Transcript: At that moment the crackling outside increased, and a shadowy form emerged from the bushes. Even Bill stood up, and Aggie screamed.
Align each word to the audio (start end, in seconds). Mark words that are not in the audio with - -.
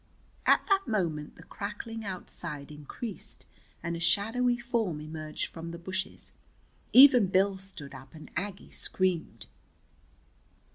At 0.47 0.65
that 0.67 0.87
moment 0.87 1.35
the 1.35 1.43
crackling 1.43 2.03
outside 2.03 2.71
increased, 2.71 3.45
and 3.83 3.95
a 3.95 3.99
shadowy 3.99 4.57
form 4.57 4.99
emerged 4.99 5.45
from 5.53 5.69
the 5.69 5.77
bushes. 5.77 6.31
Even 6.91 7.27
Bill 7.27 7.59
stood 7.59 7.93
up, 7.93 8.15
and 8.15 8.31
Aggie 8.35 8.71
screamed. 8.71 9.45